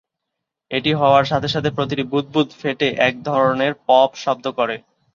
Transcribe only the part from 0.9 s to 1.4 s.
হওয়ার